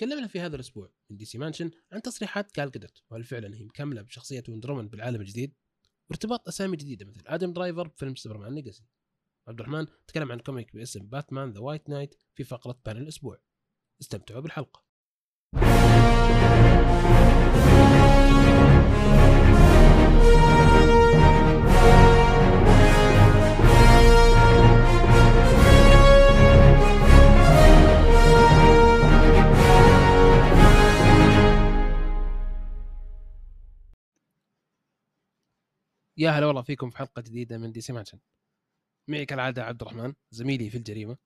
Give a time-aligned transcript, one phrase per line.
[0.00, 4.02] تكلمنا في هذا الأسبوع من DC Mansion عن تصريحات قال قدوت وهل فعلا هي مكملة
[4.02, 5.54] بشخصية Wonder Woman بالعالم الجديد؟
[6.10, 8.84] وارتباط أسامي جديدة مثل آدم درايفر بفيلم Superman Legacy
[9.48, 13.42] عبد الرحمن تكلم عن comic باسم Batman The White Knight في فقرة panel الأسبوع.
[14.00, 14.84] استمتعوا بالحلقة.
[36.20, 38.18] يا هلا والله فيكم في حلقة جديدة من DC Mansion.
[39.08, 41.16] معي كالعادة عبد الرحمن زميلي في الجريمة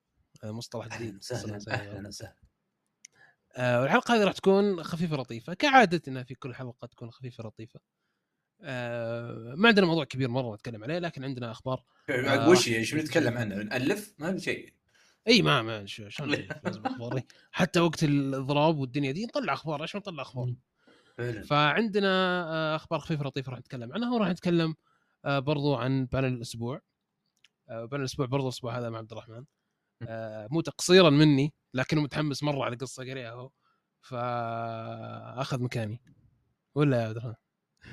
[0.43, 2.35] آه، مصطلح أهلا جديد وسهلا أهلا وسهلا.
[3.55, 5.53] آه، والحلقة هذه راح تكون خفيفة لطيفة.
[5.53, 7.79] كعادتنا في كل حلقة تكون خفيفة لطيفة.
[8.61, 11.83] آه، ما عندنا موضوع كبير مرة نتكلم عليه لكن عندنا أخبار.
[12.09, 14.73] آه، وش إيش بنتكلم عنه؟ نألف؟ ما في شيء.
[15.27, 17.17] إي ما ما شو- شلون؟ لازم أخبار.
[17.17, 17.23] إي.
[17.51, 19.81] حتى وقت الاضراب والدنيا دي نطلع أخبار.
[19.81, 20.53] إيش ما نطلع أخبار؟
[21.17, 21.43] فعلا.
[21.43, 24.75] فعندنا آه، أخبار خفيفة لطيفة راح نتكلم عنها وراح نتكلم
[25.25, 26.81] آه، برضو عن panel الأسبوع.
[27.69, 29.45] آه، panel الأسبوع برضو الأسبوع هذا مع عبد الرحمن.
[30.51, 33.49] مو تقصيرا مني لكنه متحمس مرة على قصة قريها هو.
[34.01, 36.01] فأخذ مكاني.
[36.75, 37.35] ولا يا عبد الرحمن؟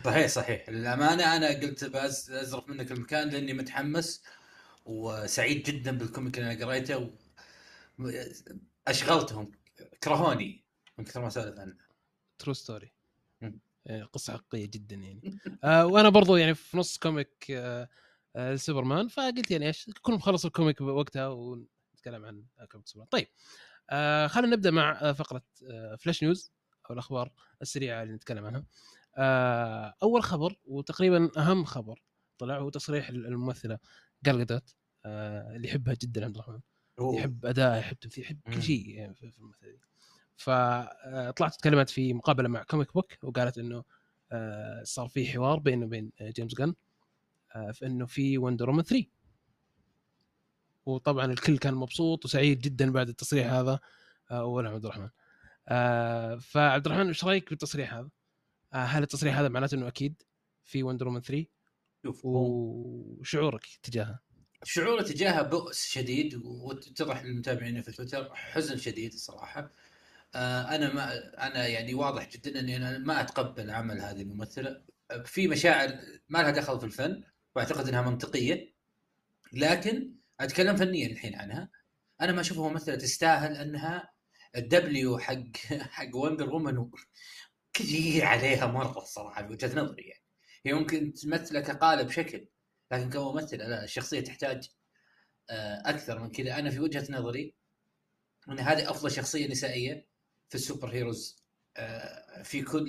[0.04, 0.68] صحيح صحيح.
[0.68, 4.22] للأمانة أنا قلت بس ازرف منك المكان لأني متحمس
[4.84, 7.10] وسعيد جدا بال comic اللي أنا قريته و...
[8.86, 9.52] أشغلتهم.
[10.04, 10.64] كرهوني
[10.98, 11.76] من كثر ما اسولف عنه.
[12.38, 12.92] true story.
[14.12, 15.38] قصة حقيقية جدا يعني.
[15.64, 17.88] آه، وأنا برضو يعني في نص comic آه،
[18.36, 23.08] آه، سوبرمان فقلت يعني إيش كل مخلص ال comic وقتها ونتكلم عن comic سوبرمان.
[23.08, 23.26] طيب
[23.90, 26.52] آه، خلينا نبدأ مع آه، فقرة آه، flash news
[26.90, 27.32] أو الأخبار
[27.62, 28.64] السريعة اللي نتكلم عنها.
[29.16, 32.02] آه، أول خبر وتقريبا أهم خبر
[32.38, 33.78] طلع هو تصريح الممثلة
[35.04, 36.60] آه، اللي يحبها جدا عبد الرحمن.
[36.98, 37.16] أوه.
[37.16, 38.40] يحب ادائها يحب تمثيل يحب.
[38.54, 39.80] كل شيء يعني في في الممثلة دي.
[40.36, 43.84] فطلعت تكلمت في مقابلة مع Comic Book وقالت إنه
[44.32, 46.74] آه، صار في حوار بينها وبين آه، جيمس جن
[47.56, 49.06] آه، في إنه في Wonder Woman 3
[50.86, 53.78] وطبعا الكل كان مبسوط وسعيد جدا بعد التصريح هذا.
[54.30, 55.08] آه، اولا عبد الرحمن.
[55.68, 58.08] آه، فعبد الرحمن إيش رأيك بالتصريح هذا؟
[58.74, 60.22] آه، هل التصريح هذا معناته إنه أكيد
[60.64, 61.46] في Wonder Woman 3
[62.02, 62.46] شوف هو
[63.20, 64.20] وشعورك تجاهها؟
[64.64, 69.70] شعوري تجاهه بؤس شديد وتتضح للمتابعين في تويتر حزن شديد الصراحه آه،
[70.34, 71.14] أنا ما
[71.46, 74.82] أنا يعني واضح جدا إني أنا ما أتقبل عمل هذه الممثلة.
[75.24, 75.98] في مشاعر
[76.28, 77.24] ما لها دخل في الفن
[77.56, 78.74] وأعتقد إنها منطقية
[79.52, 81.70] لكن أتكلم فنيا الحين عنها.
[82.20, 84.12] أنا ما أشوفها ممثلة تستاهل أنها
[84.56, 85.56] ال W حق
[85.96, 86.90] حق Wonder Woman
[87.72, 90.22] كثير عليها مرة صراحة بوجهه نظري يعني.
[90.66, 92.48] هي ممكن تمثله كقالب شكل
[92.92, 94.68] لكن كممثلة لا الشخصية تحتاج
[95.50, 96.58] آه، أكثر من كذا.
[96.58, 97.54] أنا في وجهة نظري
[98.48, 100.11] إن هذه أفضل شخصية نسائية.
[100.52, 101.44] في ال super heroes
[101.76, 102.86] آه، في كل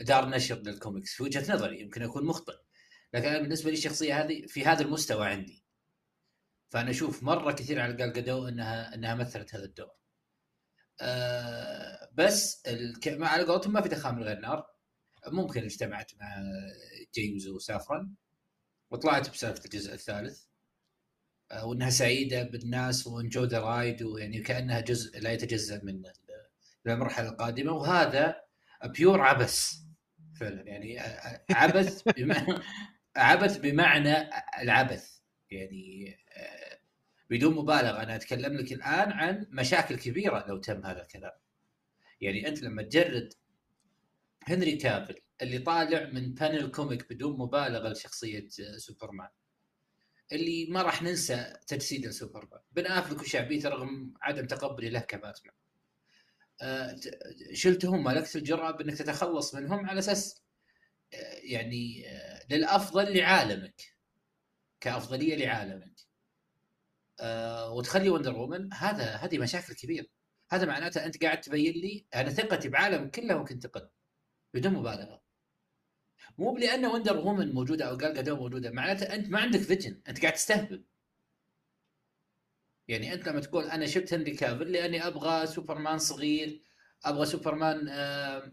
[0.00, 1.14] دار نشر للكوميكس.
[1.14, 2.56] في وجهة نظري يمكن أكون مخطئ
[3.14, 5.64] لكن أنا بالنسبة لي الشخصية هذه في هذا المستوى عندي.
[6.70, 9.90] فأنا أشوف مرة كثير على قال قدوت إنها إنها مثلت هذا الدور.
[11.00, 12.62] آه بس
[13.06, 14.66] على قولتهم ما في دخان من غير نار.
[15.26, 16.42] ممكن اجتمعت مع
[17.14, 18.14] جيمس وسافران
[18.90, 20.44] وطلعت بسالفة الجزء الثالث.
[21.50, 26.02] آه، وإنها سعيدة بالناس وانجو ذا رايد ويعني كأنها جزء لا يتجزأ من
[26.86, 28.40] المرحله القادمة وهذا
[28.84, 29.72] بيور عبث
[30.40, 30.62] فعلا.
[30.62, 30.98] يعني
[31.50, 32.54] عبث بمعنى
[33.16, 34.30] عبث بمعنى
[34.62, 35.18] العبث.
[35.50, 36.78] يعني آه،
[37.30, 38.02] بدون مبالغة.
[38.02, 41.32] أنا أتكلم لك الآن عن مشاكل كبيرة لو تم هذا الكلام.
[42.20, 43.34] يعني أنت لما تجرد
[44.42, 49.28] هنري كافل اللي طالع من panel comic بدون مبالغة لشخصية آه، سوبرمان
[50.32, 55.54] اللي ما راح ننسى تجسيد لسوبرمان بن أفلك وشعبيته رغم عدم تقبلي له كباتمان
[57.52, 60.42] شلتهم ملكت الجرأة بأنك تتخلص منهم على أساس
[61.14, 63.82] آه، يعني آه، للأفضل لعالمك
[64.80, 66.00] كأفضلية لعالمك.
[67.20, 70.06] آه، وتخلي Wonder Woman هذا هذه مشاكل كبيرة.
[70.50, 73.88] هذا معناته أنت قاعد تبين لي أنا ثقتي بعالم كله ممكن تقل
[74.54, 75.22] بدون مبالغة.
[76.38, 80.20] مو لأن Wonder Woman موجودة أو قال قدوت موجودة معناته أنت ما عندك vision أنت
[80.22, 80.84] قاعد تستهبل.
[82.88, 86.62] يعني أنت لما تقول أنا شلت هنري كافل لأني أبغى سوبرمان صغير
[87.04, 88.52] أبغى سوبرمان آه،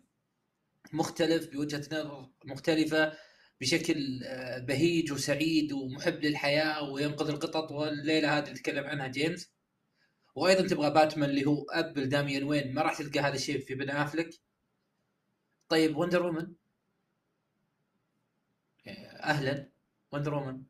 [0.93, 3.13] مختلف بوجهة نظر مختلفة
[3.61, 9.51] بشكل آه، بهيج وسعيد ومحب للحياة وينقذ القطط والليلة هذه اللي تكلم عنها جيمس.
[10.35, 13.89] وأيضا تبغى باتمان اللي هو أب لداميان وين؟ ما راح تلقى هذا الشيء في بن
[13.89, 14.29] أفلك.
[15.69, 16.53] طيب Wonder Woman؟
[19.23, 19.69] أهلا.
[20.11, 20.63] Wonder Woman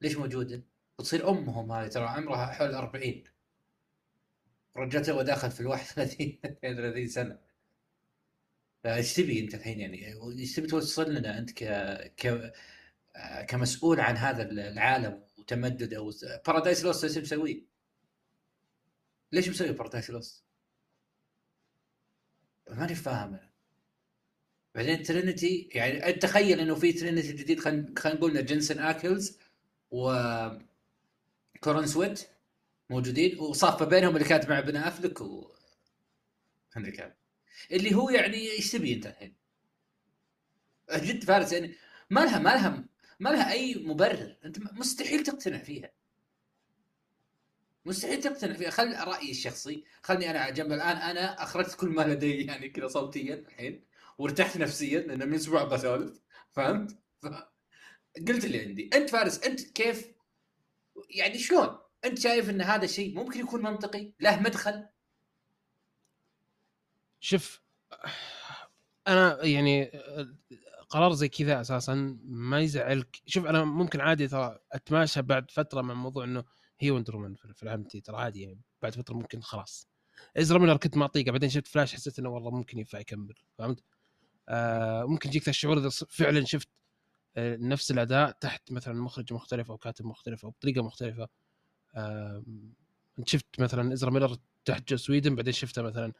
[0.00, 0.62] ليش موجودة؟
[1.02, 3.24] وتصير أمهم هذه ترى عمرها حول 40
[4.76, 7.38] رجعته وداخل في ال 31 32 سنة
[8.86, 11.64] إيش تبي أنت الحين يعني إيش تبي توصل لنا أنت ك
[12.16, 12.52] ك
[13.48, 16.10] كمسؤول عن هذا العالم وتمدده
[16.46, 17.66] بارادايس لوست إيش مسوي؟
[19.32, 20.44] ليش مسوي بارادايس لوست؟
[22.70, 23.38] ماني فاهم
[24.74, 29.38] بعدين ترينيتي يعني تخيل إنه في ترينيتي جديد خلينا نقول جنسن اكلز
[29.90, 30.12] و
[31.64, 32.28] كورن سويت
[32.90, 35.52] موجودين وصافه بينهم اللي كانت مع بن أفلك و
[36.72, 37.16] هنري كاب
[37.72, 39.34] اللي هو يعني إيش تبي أنت الحين؟
[40.92, 41.74] جد فارس يعني
[42.10, 42.84] ما لها ما لها
[43.20, 44.36] ما لها أي مبرر.
[44.44, 45.92] أنت مستحيل تقتنع فيها.
[47.84, 48.70] مستحيل تقتنع فيها.
[48.70, 49.84] خل رأيي الشخصي.
[50.02, 53.84] خلني أنا على جنب الآن أنا أخرجت كل ما لدي يعني كذا صوتيا الحين
[54.18, 56.20] وارتحت نفسيا لأن من أسبوع بسولف
[56.52, 57.26] فهمت؟ ف...
[58.28, 58.90] قلت اللي عندي.
[58.94, 60.11] أنت فارس أنت كيف
[61.10, 64.86] يعني شلون؟ أنت شايف إن هذا الشيء ممكن يكون منطقي؟ له مدخل؟
[67.20, 67.60] شوف
[69.08, 69.92] أنا يعني
[70.88, 75.94] قرار زي كذا أساسا ما يزعلك شوف أنا ممكن عادي ترى أتماشى بعد فترة مع
[75.94, 76.44] موضوع إنه
[76.80, 79.88] هي وندر في العالم ترى عادي يعني بعد فترة ممكن خلاص
[80.36, 83.82] إزرا ميلر كنت معطيه بعدين شفت فلاش حسيت إنه والله ممكن ينفع يكمل فهمت؟
[84.48, 86.68] آه ممكن يجيك الشعور إذا فعلا شفت
[87.38, 91.28] نفس الأداء تحت مثلا مخرج مختلف أو كاتب مختلف أو بطريقة مختلفة.
[91.94, 92.42] آه
[93.18, 96.12] أنت شفت مثلا إزرا ميلر تحت جوس ويدن بعدين شفته مثلا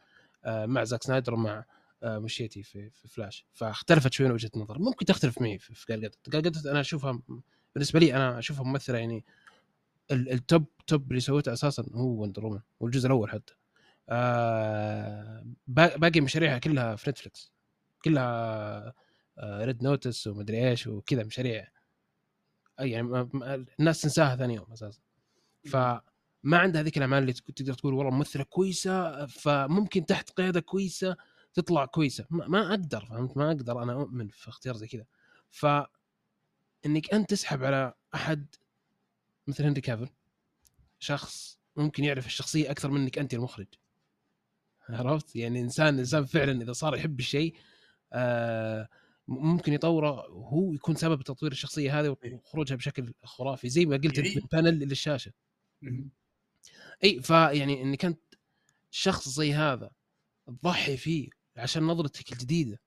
[0.44, 1.64] آه مع زاك سنايدر ومع
[2.02, 3.46] آه مشيتي في, في فلاش.
[3.54, 4.78] فاختلفت شوي وجهة نظر.
[4.78, 7.20] ممكن تختلف معي في, قال قال أنا أشوفها
[7.74, 9.24] بالنسبة لي أنا أشوفها ممثلة يعني
[10.12, 13.54] ال top top اللي سويته أساسا هو وندر والجزء الأول حتى.
[14.08, 17.52] آه باقي مشاريعها كلها في نتفلكس
[18.04, 18.94] كلها آه
[19.40, 21.69] Red Notice ومدري إيش وكذا مشاريع.
[22.79, 23.31] يعني
[23.81, 25.00] الناس تنساها ثاني يوم أساسا.
[25.70, 26.02] فما
[26.44, 31.17] عندها هذيك الأعمال اللي تقدر تقول والله ممثلة كويسة فممكن تحت قيادة كويسة
[31.55, 32.26] تطلع كويسة.
[32.31, 35.05] ما أقدر فهمت؟ ما أقدر أنا أؤمن في اختيار زي كذا.
[35.50, 35.67] ف
[36.87, 38.55] إنك أنت تسحب على أحد
[39.46, 40.08] مثل هنري كافل
[40.99, 43.67] شخص ممكن يعرف الشخصية أكثر منك أنت المخرج.
[44.88, 47.56] عرفت؟ يعني انسان إنسان فعلا إذا صار يحب الشيء
[48.12, 48.88] آه
[49.28, 52.34] ممكن يطوره هو يكون سبب تطوير الشخصية هذه إيه.
[52.34, 55.32] وخروجها بشكل خرافي زي ما قلت من بانل للشاشه
[57.04, 58.20] إي فيعني انك انت
[58.90, 59.90] شخص زي هذا
[60.46, 62.80] تضحي فيه عشان نظرتك الجديدة.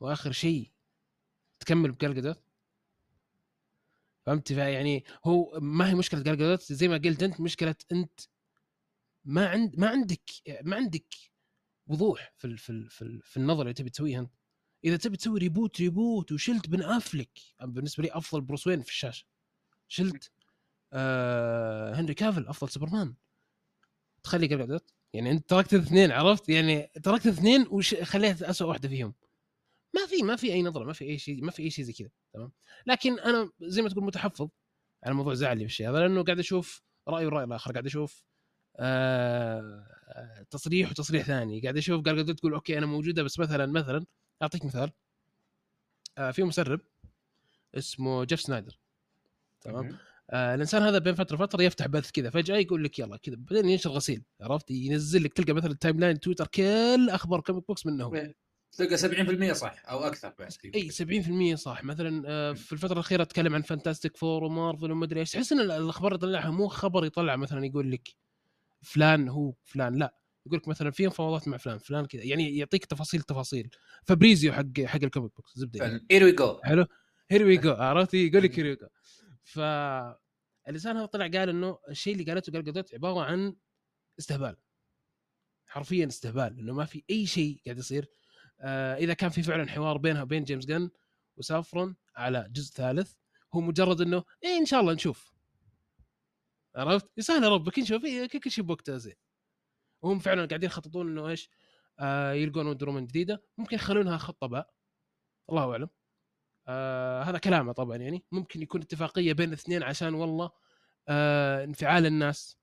[0.00, 0.70] وآخر شيء
[1.60, 2.42] تكمل بقلقدة
[4.26, 8.20] فهمت؟ يعني هو ما هي مشكلة قلقدة زي ما قلت أنت مشكلة أنت
[9.24, 10.30] ما عند ما عندك
[10.62, 11.14] ما عندك
[11.86, 14.32] وضوح في ال في ال في, ال في النظر اللي تبي تسويها أنت.
[14.84, 17.38] إذا تبي تسوي reboot reboot وشلت بن أفلك.
[17.60, 19.26] بالنسبة لي أفضل بروس وين في الشاشة.
[19.88, 20.30] شلت
[20.92, 23.14] آه هنري كافل أفضل سوبرمان.
[24.22, 24.80] تخلي قال قدوت
[25.12, 29.14] يعني أنت تركت الاثنين عرفت؟ يعني تركت الاثنين وخليت اسوء واحدة فيهم.
[29.94, 31.92] ما في ما في أي نظرة ما في أي شيء ما في أي شيء زي
[31.92, 32.10] كذا.
[32.34, 32.52] تمام؟
[32.86, 34.48] لكن أنا زي ما تقول متحفظ
[35.04, 38.24] على موضوع زعلي بالشيء هذا لأنه قاعد أشوف رأي والراي الآخر قاعد أشوف
[38.76, 39.86] آه
[40.50, 41.60] تصريح وتصريح ثاني.
[41.60, 44.06] قاعد أشوف قاعد تقول okay أنا موجودة بس مثلا مثلا
[44.42, 44.90] أعطيك مثال.
[46.18, 46.80] آه في مسرب
[47.74, 48.78] اسمه جيف سنايدر.
[49.60, 49.98] تمام؟
[50.30, 53.68] آه الإنسان هذا بين فترة وفترة يفتح بث كذا فجأة يقول لك يلا كذا بعدين
[53.68, 58.04] ينشر غسيل عرفت؟ ينزل لك تلقى مثلا ال timeline تويتر كل أخبار comic books منه.
[58.04, 58.34] هو إيه.
[58.72, 60.90] تلقى 70% صح أو أكثر بعد إي
[61.54, 61.84] 70% صح.
[61.84, 66.14] مثلا آه في الفترة الأخيرة تكلم عن Fantastic Four ومارفل ومدري إيش تحس إن الأخبار
[66.14, 68.08] اللي يطلعها مو خبر يطلع مثلا يقول لك
[68.82, 70.21] فلان هو فلان لا.
[70.46, 73.70] يقول لك مثلا في مفاوضات مع فلان فلان كذا يعني يعطيك تفاصيل تفاصيل.
[74.04, 76.86] فابريزيو حق حق ال comic books زبدة here we go حلو؟
[77.30, 78.86] here we go عرفت؟ يقول لك here we go
[79.44, 79.58] ف
[80.68, 83.56] الانسان هذا طلع قال إنه الشيء اللي قالته قال قدوت عبارة عن
[84.18, 84.56] استهبال.
[85.66, 88.08] حرفيا استهبال إنه ما في أي شيء قاعد يصير.
[88.60, 90.90] آه إذا كان في فعلا حوار بينها وبين جيمس جن
[91.36, 93.14] وسافرون على جزء ثالث
[93.54, 95.32] هو مجرد إنه إيه إن شاء الله نشوف.
[96.76, 99.14] عرفت؟ يسهل ربك نشوف إيه كل شيء بوقته زين.
[100.02, 101.50] وهم فعلا قاعدين يخططون إنه إيش؟
[102.00, 103.42] آه يلقون وندر جديدة.
[103.58, 104.70] ممكن يخلونها خطة باء
[105.50, 105.88] الله أعلم.
[106.68, 108.24] آه هذا كلامه طبعا يعني.
[108.32, 110.50] ممكن يكون اتفاقية بين الاثنين عشان والله
[111.08, 112.58] آه انفعال الناس.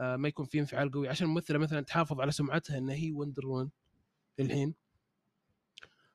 [0.00, 1.08] آه ما يكون في انفعال قوي.
[1.08, 3.70] عشان الممثله مثلا تحافظ على سمعتها إنها هي وندر وون
[4.38, 4.74] للحين.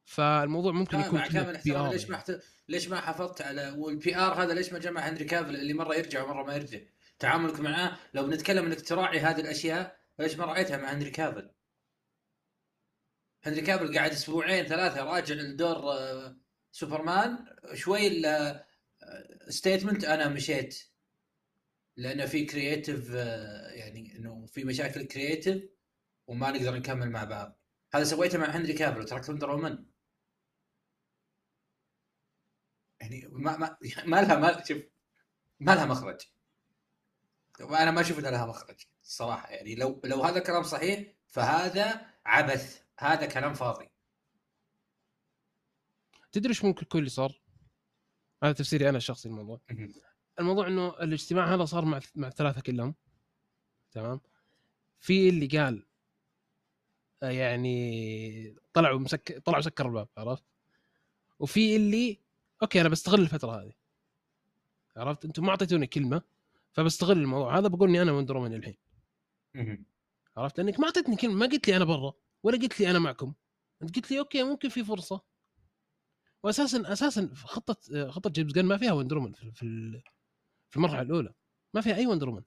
[0.06, 2.32] فالموضوع ممكن يكون كامل احترام ليش ما حت...
[2.70, 6.24] ليش ما حافظت على وال PR هذا ليش ما جمع هنري كافل اللي مرة يرجع
[6.24, 6.80] ومرة ما يرجع؟
[7.20, 11.52] تعاملك معاه لو بنتكلم انك تراعي هذه الأشياء ليش ما راعيتها مع هنري كافل
[13.44, 16.38] هنري كافل قاعد أسبوعين ثلاثة راجع لدور آه،
[16.72, 18.10] سوبرمان شوي
[19.50, 20.84] statement أنا مشيت.
[21.98, 25.64] لأنه في creative يعني إنه في مشاكل creative
[26.28, 27.60] وما نقدر نكمل مع بعض.
[27.94, 29.86] هذا سويته مع هنري كابل وتركت وندر وومن.
[33.02, 33.78] يعني ما ما
[34.12, 34.78] ما لها ما شوف
[35.60, 36.22] ما لها مخرج.
[37.62, 39.76] أنا ما أشوف ان لها مخرج الصراحه يعني.
[39.76, 43.90] لو لو هذا كلام صحيح فهذا عبث هذا كلام فاضي.
[46.32, 47.42] تدري إيش ممكن يكون اللي صار؟
[48.44, 49.62] هذا تفسيري أنا الشخصي الموضوع
[50.40, 52.96] الموضوع إنه الاجتماع هذا صار مع مع الثلاثه كلهم.
[53.92, 54.22] تمام؟
[55.00, 55.86] في اللي قال
[57.24, 60.44] آه، يعني طلع ومسك طلع وسكر الباب عرفت؟
[61.40, 62.20] وفي اللي
[62.62, 63.74] okay أنا بستغل الفترة هذه.
[64.98, 66.22] عرفت؟ أنتم ما أعطيتوني كلمة.
[66.76, 67.58] فبستغل الموضوع.
[67.58, 68.78] هذا بقول إني أنا Wonder Woman الحين
[70.38, 72.14] عرفت؟ لأنك ما أعطيتني كلمة ما قلت لي أنا برا
[72.44, 73.34] ولا قلت لي أنا معكم.
[73.82, 75.22] أنت قلت لي okay ممكن في فرصة.
[76.44, 80.02] واساسا أساسا خطة خطة جيمس جن ما فيها Wonder في في
[80.70, 81.34] في المرحلة الأولى.
[81.74, 82.44] ما فيها أي Wonder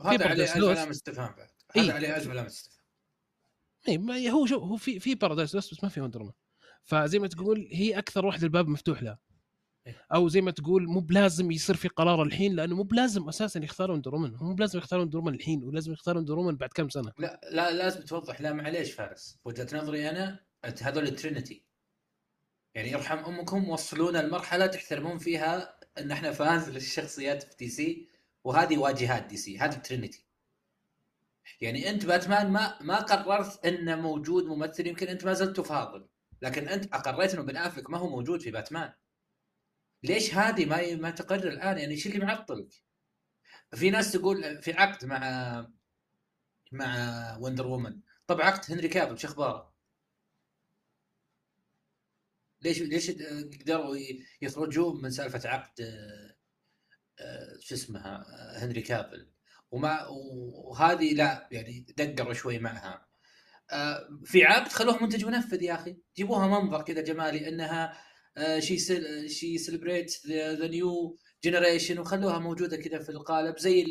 [0.00, 1.48] هذا عليه ألف علامة استفهام بعد.
[1.76, 4.10] هذا إيه؟ عليه ألف علامة استفهام.
[4.10, 6.32] إي هو show هو في في Paradise بس ما في Wonder
[6.82, 9.18] فزي ما تقول هي أكثر واحدة الباب مفتوح لها.
[10.14, 14.00] أو زي ما تقول مو بلازم يصير في قرار الحين لأنه مو بلازم أساسا يختارون
[14.00, 14.34] Wonder Woman.
[14.34, 17.12] هم مو بلازم يختارون Wonder Woman الحين ولازم يختارون Wonder Woman بعد كم سنة.
[17.18, 18.40] لا لا لازم توضح.
[18.40, 19.38] لا معليش فارس.
[19.44, 20.40] وجهة نظري أنا
[20.82, 21.64] هذول ال Trinity.
[22.74, 28.08] يعني يرحم أمكم وصلونا المرحله تحترمون فيها إن إحنا fans للشخصيات في دي سي
[28.44, 29.58] وهذه واجهات دي سي.
[29.58, 30.26] هذه ال Trinity.
[31.60, 36.06] يعني أنت باتمان ما ما قررت انه موجود ممثل يمكن أنت ما زلت تفاضل
[36.42, 38.92] لكن أنت أقريت إنه بن آفلك ما هو موجود في باتمان.
[40.02, 42.68] ليش هذه ما ما تقرر الآن؟ يعني إيش اللي معطلك؟
[43.74, 45.66] في ناس تقول في عقد مع
[46.72, 49.72] مع Wonder Woman طب عقد هنري كافل شو أخباره؟
[52.62, 53.10] ليش ليش
[53.60, 53.96] قدروا
[54.42, 55.80] يخرجون من سالفة عقد
[57.20, 58.24] آه، شو اسمها
[58.64, 59.30] هنري كافل؟
[59.70, 63.06] وما وهذه لا يعني دقروا شوي معها.
[63.70, 65.96] آه، في عقد خلوه منتج منفذ يا أخي.
[66.16, 67.98] جيبوها منظر كذا جمالي إنها
[68.58, 68.78] she
[69.28, 73.86] she celebrate the new generation وخلوها موجودة كذا في القالب زي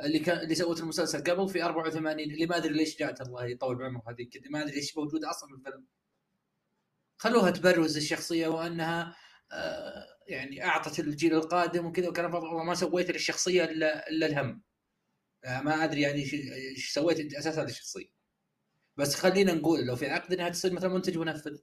[0.00, 3.76] اللي كان اللي سوت المسلسل قبل في 84 اللي ما أدري ليش جات الله يطول
[3.76, 5.86] بعمره هذه كذا ما أدري ليش موجودة أصلا في الفيلم.
[7.18, 9.16] خلوها تبرز الشخصية وأنها
[9.52, 14.62] آه، يعني أعطت الجيل القادم وكذا وكان والله ما سويت للشخصية الا إلا الهم.
[15.44, 18.08] آه، ما أدري يعني إيش سويت انت أساسا للشخصيه
[18.96, 21.58] بس خلينا نقول لو في عقد إنها تصير مثلا منتج منفذ.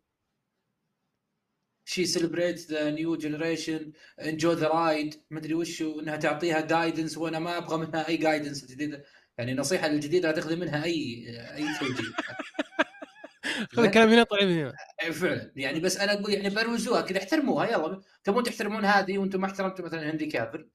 [1.85, 7.57] she celebrate the new generation enjoy the ride مدري وش إنها تعطيها guidance وأنا ما
[7.57, 9.03] أبغى منها أي guidance جديدة.
[9.37, 11.25] يعني نصيحة الجديده لا تاخذي منها أي
[11.55, 12.13] أي توجيه.
[13.73, 14.73] خذ الكلام هنا طيب هنا.
[15.11, 15.51] فعلا.
[15.55, 18.01] يعني بس أنا أقول يعني بروزوها كذا احترموها يلا.
[18.23, 20.69] تبون تحترمون هذه وأنتم ما احترمتوا مثلا هنري كافل؟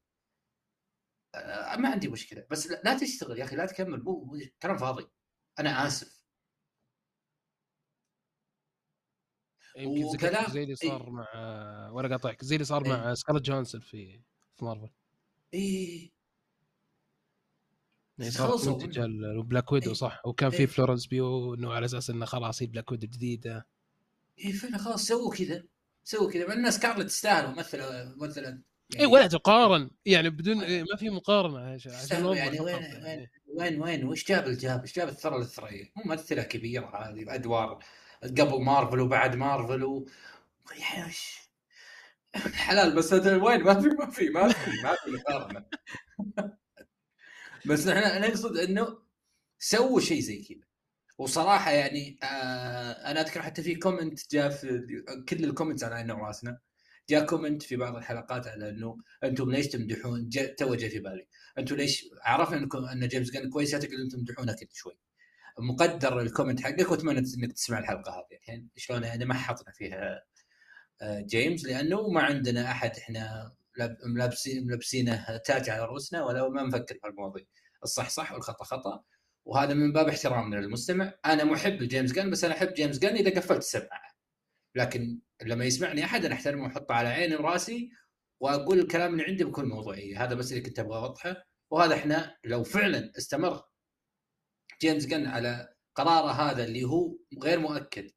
[1.35, 2.45] آه، ما عندي مشكلة.
[2.51, 4.03] بس لا تشتغل يا أخي لا تكمل.
[4.03, 5.07] مو كلام فاضي.
[5.59, 6.18] أنا آسف.
[9.79, 13.45] يمكن وكلام زي اللي صار إيه؟ مع ولا قاطعك زي اللي صار إيه؟ مع سكارلت
[13.45, 14.19] جوهانسون في
[14.55, 14.89] في مارفل
[15.53, 16.11] إي
[18.17, 21.85] يعني صار منتج ال Black Widow إيه؟ صح وكان في إيه؟ فلورنس بيو إنه على
[21.85, 23.67] أساس إنه خلاص هي Black Widow جديدة
[24.45, 25.63] إي فعلا خلاص سووا كذا
[26.03, 28.61] سووا كذا مع إن سكارلت تستاهل ممثلة مثلا
[28.93, 34.05] يعني اي ولا تقارن يعني بدون ما في مقارنة عشان يعني وين وين وين وين
[34.05, 37.83] وش جاب لجاب؟ إيش جاب الثرى الثريا؟ ممثلة كبيرة هذه بأدوار
[38.23, 40.05] قبل مارفل وبعد مارفل و
[42.53, 45.63] حلال بس وين؟ ما في ما في ما في ما في
[47.65, 48.97] بس إحنا نقصد إنه
[49.59, 50.67] سووا شيء زي كذا.
[51.17, 54.97] وصراحة يعني آه أنا أذكر حتى في comment جاء في
[55.29, 56.59] كل ال comments على عيننا وراسنا
[57.09, 61.27] جاء comment في بعض الحلقات على أنه أنتم ليش تمدحون؟ تو جاء في بالي.
[61.57, 63.79] أنتم ليش عرفنا انكم أن جيمس جن كويس لا
[64.11, 64.97] تمدحونه كل شوي.
[65.59, 68.69] مقدر ال comment حقك وأتمنى إنك تسمع الحلقة هذه الحين.
[68.75, 70.23] شلون إحنا ما حطينا فيها
[71.01, 73.53] آه، جيمس لأنه ما عندنا أحد إحنا
[74.05, 77.45] ملابسين ملبسينه تاج على رؤوسنا ولا ما نفكر في المواضيع
[77.83, 79.03] الصح صح والخطأ خطأ.
[79.45, 81.13] وهذا من باب احترامنا للمستمع.
[81.25, 84.09] أنا محب لجيمس جن بس أنا أحب جيمس جن إذا قفلت السماعه
[84.75, 87.91] لكن لما يسمعني أحد أنا أحترمه وأحطه على عيني وراسي
[88.39, 90.23] وأقول الكلام اللي عندي بكل موضوعية.
[90.23, 91.35] هذا بس اللي كنت أبغى أوضحه.
[91.71, 93.63] وهذا إحنا لو فعلا استمر
[94.81, 98.11] جيمس جن على قراره هذا اللي هو غير مؤكد.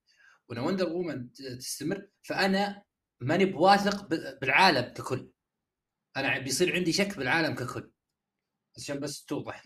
[0.49, 2.85] وإن Wonder Woman تستمر فأنا
[3.21, 4.07] ماني بواثق
[4.40, 5.31] بالعالم ككل.
[6.16, 7.92] أنا بيصير عندي شك بالعالم ككل.
[8.76, 9.62] عشان بس توضح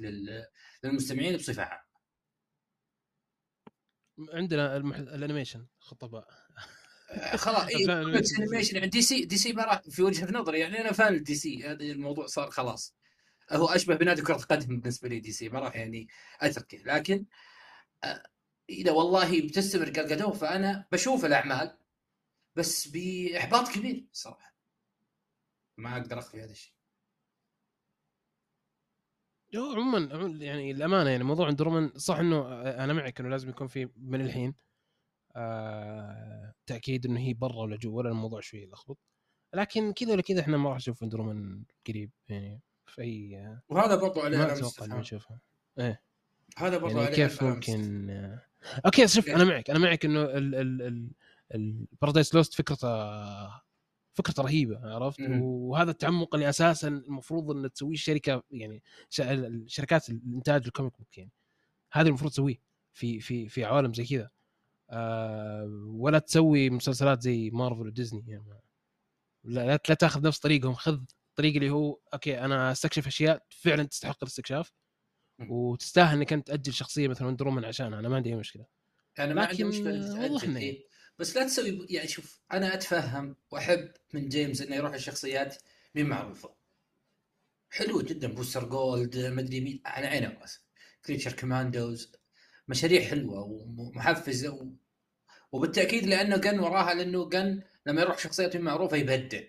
[0.84, 1.86] للمستمعين بصفة عامة.
[4.32, 4.96] عندنا المح...
[4.96, 6.28] ال animation خطباء.
[7.10, 10.60] آه، خلاص إي ال animation عند دي سي دي سي ما راح في وجهة نظري
[10.60, 11.64] يعني أنا fan دي سي.
[11.64, 12.96] هذا الموضوع صار خلاص.
[13.52, 16.08] هو أشبه بنادي كرة قدم بالنسبة لي دي سي ما راح يعني
[16.40, 16.78] أتركه.
[16.78, 17.26] لكن
[18.04, 18.22] آه،
[18.70, 21.78] إذا والله بتستمر قلقدو فأنا بشوف الأعمال
[22.56, 24.56] بس بإحباط كبير صراحة.
[25.78, 26.76] ما أقدر أخفي هذا الشيء.
[29.56, 33.88] هو عموما يعني الامانه يعني موضوع اندرومان صح إنه أنا معك إنه لازم يكون في
[33.96, 34.54] من الحين
[35.36, 38.98] آه تأكيد إنه هي برا ولا جوا ولا الموضوع شوي يلخبط.
[39.54, 43.94] لكن كذا ولا كذا إحنا ما راح نشوف Wonder Woman قريب يعني في أي وهذا
[43.96, 44.86] برضو عليه ما أتوقع.
[44.98, 45.40] نشوفها
[45.78, 46.02] إيه.
[46.56, 48.10] هذا برضو يعني عليه كيف ممكن
[48.86, 51.10] okay شوف أنا معك أنا معك إنه ال ال ال
[51.54, 52.88] ال Paradise Lost فكرته
[54.14, 55.42] فكرته رهيبة عرفت؟ مم.
[55.42, 61.18] وهذا التعمق اللي أساسا المفروض ان تسويه الشركة يعني ش- الشركات الإنتاج ال comic book
[61.18, 61.30] يعني
[61.92, 62.60] هذا المفروض تسويه
[62.92, 64.30] في في في عوالم زي كذا.
[64.90, 68.44] آه ولا تسوي مسلسلات زي مارفل وديزني يعني
[69.44, 71.00] لا لا تاخذ نفس طريقهم خذ
[71.36, 74.72] الطريق اللي هو okay أنا أستكشف أشياء فعلا تستحق الاستكشاف.
[75.48, 77.98] وتستاهل إنك أنت تأجل شخصية مثلا Wonder عشانها.
[77.98, 78.66] أنا ما عندي أي مشكلة.
[79.18, 80.78] أنا ما عندي مشكلة والله.
[81.18, 85.56] بس لا تسوي يعني شوف أنا أتفهم وأحب من جيمس إنه يروح الشخصيات
[85.94, 86.54] مهي معروفة.
[87.70, 90.60] حلو جدا Booster Gold مدري مين على عيني وراسي
[91.04, 92.12] Creature Commandos
[92.68, 94.66] مشاريع حلوة ومحفزة و...
[95.52, 99.40] وبالتأكيد لأنه كان وراها لأنه كان لما يروح شخصيات معروفة يبدع.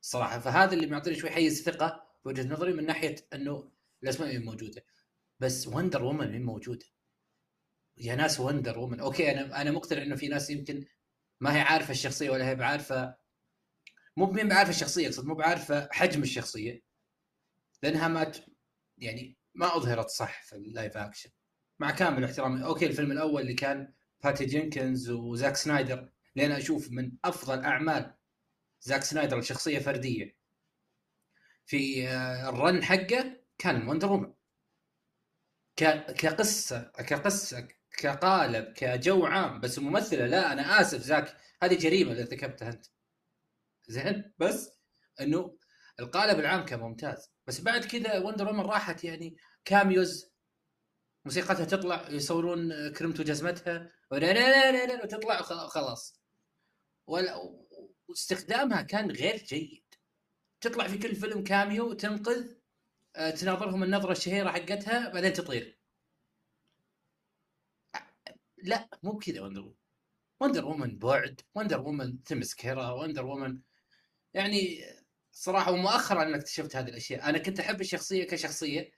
[0.00, 0.38] صراحة.
[0.38, 3.70] فهذا اللي معطيني شوي حيز ثقة بوجهة نظري من ناحية إنه
[4.02, 4.84] الأسماء مين موجودة.
[5.40, 6.86] بس Wonder Woman مين موجودة.
[7.96, 10.84] يا ناس Wonder Woman okay أنا أنا مقتنع إنه في ناس يمكن
[11.40, 13.16] ما هي عارفة الشخصية ولا هي بعارفة
[14.16, 16.82] مو بمين بعارفة الشخصية أقصد مو بعارفة حجم الشخصية.
[17.82, 18.32] لأنها ما.
[18.98, 21.30] يعني ما أظهرت صح في ال live action
[21.78, 22.64] مع كامل احترامي.
[22.64, 23.92] okay الفيلم الأول اللي كان
[24.24, 28.14] باتي جينكنز وزاك سنايدر أنا أشوف من أفضل أعمال
[28.80, 30.36] زاك سنايدر الشخصيه فردية.
[31.66, 34.34] في آه، ال run حقه كان Wonder Woman
[36.18, 37.68] كقصة كقصة
[37.98, 42.86] كقالب كجو عام بس الممثلة لا أنا آسف زاك هذه جريمة اللي ارتكبتها أنت.
[43.88, 44.70] زين؟ بس
[45.20, 45.58] إنه
[46.00, 47.30] القالب العام كان ممتاز.
[47.46, 50.32] بس بعد كذا Wonder Woman راحت يعني cameos
[51.24, 56.20] موسيقتها تطلع يصورون كرمت وجزمتها ولا لا لا لا لا وتطلع وخ- خلاص.
[57.06, 57.34] ولا
[58.08, 59.84] واستخدامها كان غير جيد.
[60.60, 62.54] تطلع في كل فيلم cameo تنقذ
[63.16, 65.78] آه، تناظرهم النظرة الشهيرة حقتها بعدين تطير.
[68.56, 69.74] لا مو بكذا Wonder Woman
[70.40, 73.60] Wonder Woman بعد Wonder Woman تمسك هيرا Wonder Woman
[74.34, 74.84] يعني
[75.32, 77.28] صراحة ومؤخرا أنا اكتشفت هذه الأشياء.
[77.28, 78.92] أنا كنت أحب الشخصية كشخصية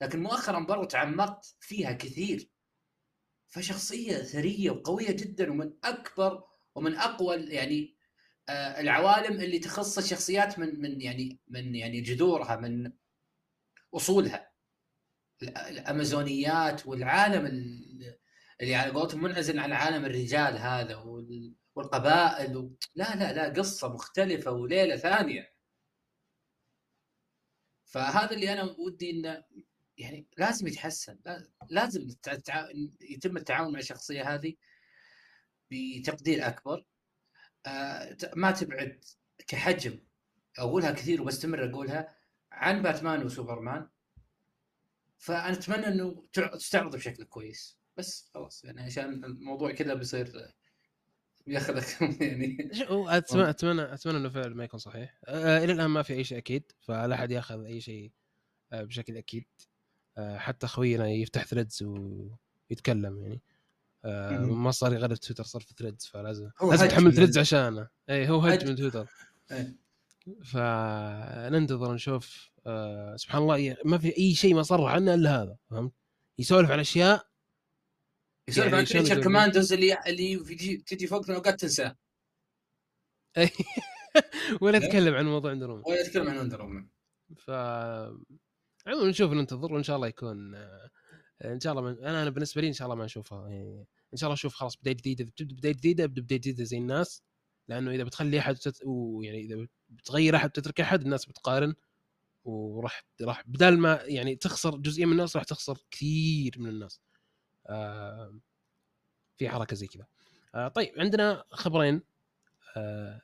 [0.00, 2.48] لكن مؤخرا برضو تعمقت فيها كثير.
[3.48, 6.44] فشخصية ثرية وقوية جدا ومن أكبر
[6.74, 7.96] ومن أقوى يعني
[8.50, 12.92] العوالم اللي تخص الشخصيات من من يعني من يعني جذورها من
[13.94, 14.52] أصولها.
[15.42, 18.18] ال- الأمازونيات والعالم ال-
[18.60, 22.76] اللي على قولتهم منعزل عن عالم الرجال هذا وال- والقبائل و...
[22.94, 25.52] لا لا لا قصة مختلفة وليلة ثانية.
[27.84, 29.44] فهذا اللي أنا ودي إنه
[29.98, 31.18] يعني لازم يتحسن.
[31.26, 32.08] لا- لازم
[33.00, 34.54] يتم التعاون مع الشخصية هذه
[35.70, 36.78] بتقدير أكبر.
[36.78, 36.84] آه،
[38.36, 39.04] ما تبعد
[39.46, 39.98] كحجم.
[40.58, 42.16] أقولها كثير وبستمر أقولها
[42.52, 43.88] عن باتمان وسوبرمان.
[45.18, 47.78] فأنا أتمنى إنه تع- تستعرض بشكل كويس.
[47.96, 50.52] بس خلاص يعني عشان الموضوع كذا بيصير
[51.46, 51.84] ياخذك
[52.22, 52.56] يعني.
[52.90, 55.18] اتمنى اتمنى أتمنى إنه فعلا ما يكون صحيح.
[55.24, 58.12] آه إلى الآن ما في أي شيء أكيد فلا أحد ياخذ أي شيء
[58.72, 59.44] آه بشكل أكيد.
[60.18, 63.34] آه حتى خوينا يفتح Threads ويتكلم يعني.
[63.34, 63.51] آه.
[64.40, 67.88] ما صار يغرد تويتر صار في Threads فلازم لازم تحمل Threads عشانه.
[68.10, 68.68] اي هو هج.
[68.68, 69.06] من تويتر.
[69.52, 69.76] إيه.
[70.44, 75.56] فننتظر نشوف آه سبحان الله ي- ما في أي شيء ما صرح عنه إلا هذا
[75.70, 75.92] فهمت؟
[76.38, 77.26] يسولف عن أشياء
[78.48, 80.36] يسولف يعني عن Creature؟ Commandos اللي اللي
[80.86, 81.96] تجي فوق من اوقات تنساه.
[84.60, 84.86] ولا لا.
[84.86, 86.86] يتكلم عن موضوع اندروميدا ولا يتكلم عن Wonder Woman
[87.36, 87.50] ف
[88.86, 90.90] عموما نشوف ننتظر وإن شاء الله يكون آه،
[91.44, 91.98] إن شاء الله من...
[91.98, 93.48] أنا أنا بالنسبة لي إن شاء الله ما نشوفها.
[93.48, 96.78] يعني إن شاء الله أشوف خلاص بداية جديدة بتبدا بداية جديدة ابدا بداية جديدة زي
[96.78, 97.22] الناس.
[97.68, 98.80] لأنه إذا بتخلي أحد تت...
[98.86, 101.74] ويعني إذا بتغير أحد تترك أحد الناس بتقارن.
[102.44, 107.00] وراح راح بدال ما يعني تخسر جزئية من الناس راح تخسر كثير من الناس.
[107.66, 108.38] آه
[109.36, 110.06] في حركة زي كذا.
[110.54, 112.02] آه طيب عندنا خبرين
[112.76, 113.20] آه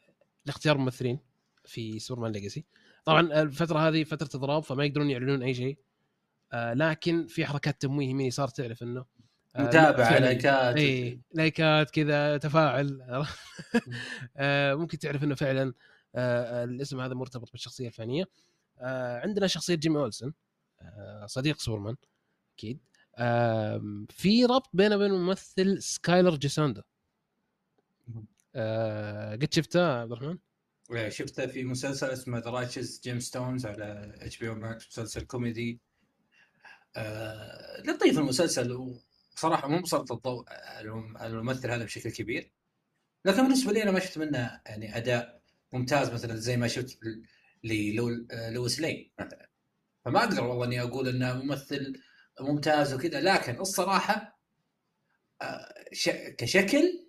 [0.46, 1.18] لاختيار ممثلين
[1.64, 2.64] في سوبرمان ليجاسي
[3.04, 5.78] طبعا الفترة هذه فترة اضراب فما يقدرون يعلنون أي شيء.
[6.52, 9.04] آه لكن في حركات تمويه يمين يسار تعرف إنه
[9.56, 10.18] آه،.
[10.18, 13.02] لايكات اي لايكات كذا تفاعل.
[14.36, 15.74] آه ممكن تعرف إنه فعلا
[16.14, 18.24] آه الاسم هذا مرتبط بالشخصية الفلانيه
[18.78, 20.32] آه عندنا شخصية جيمي أولسن
[20.82, 21.96] آه، صديق سوبرمان
[22.54, 22.80] أكيد.
[23.18, 26.82] آم، في ربط بينه وبين الممثل سكايلر جيسوندو
[28.54, 30.38] آه، قد شفته عبد الرحمن؟
[30.92, 35.72] إيه، شفته في مسلسل اسمه The Righteous Gemstones على HBO Max مسلسل كوميدي.
[35.72, 35.87] آه
[37.84, 42.52] لطيف المسلسل وصراحة مو مسلط الضوء على على الممثل هذا بشكل كبير.
[43.24, 46.98] لكن بالنسبة لي أنا ما شفت منه يعني أداء ممتاز مثلا زي ما شفت
[48.30, 49.50] آه، لويس لين مثلا.
[50.04, 52.02] فما أقدر والله إني أقول إنه ممثل
[52.40, 54.40] ممتاز وكذا لكن الصراحة
[55.42, 55.84] آه،
[56.38, 57.08] كشكل